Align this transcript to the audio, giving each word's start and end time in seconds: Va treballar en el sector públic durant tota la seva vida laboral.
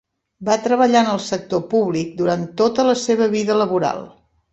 Va 0.47 0.53
treballar 0.67 1.01
en 1.03 1.09
el 1.11 1.19
sector 1.25 1.61
públic 1.73 2.15
durant 2.21 2.47
tota 2.63 2.87
la 2.89 2.97
seva 3.03 3.29
vida 3.35 3.59
laboral. 3.61 4.03